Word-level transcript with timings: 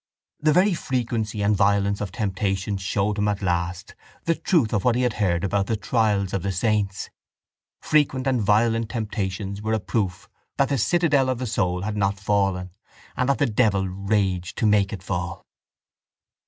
The 0.39 0.51
very 0.51 0.73
frequency 0.73 1.43
and 1.43 1.55
violence 1.55 2.01
of 2.01 2.11
temptations 2.11 2.81
showed 2.81 3.19
him 3.19 3.27
at 3.27 3.43
last 3.43 3.93
the 4.23 4.33
truth 4.33 4.73
of 4.73 4.83
what 4.83 4.95
he 4.95 5.03
had 5.03 5.13
heard 5.21 5.43
about 5.43 5.67
the 5.67 5.77
trials 5.77 6.33
of 6.33 6.41
the 6.41 6.51
saints. 6.51 7.11
Frequent 7.81 8.25
and 8.25 8.41
violent 8.41 8.89
temptations 8.89 9.61
were 9.61 9.73
a 9.73 9.79
proof 9.79 10.27
that 10.57 10.69
the 10.69 10.79
citadel 10.79 11.29
of 11.29 11.37
the 11.37 11.45
soul 11.45 11.83
had 11.83 11.95
not 11.97 12.19
fallen 12.19 12.71
and 13.15 13.29
that 13.29 13.37
the 13.37 13.45
devil 13.45 13.87
raged 13.87 14.57
to 14.57 14.65
make 14.65 14.91
it 14.91 15.03
fall. 15.03 15.45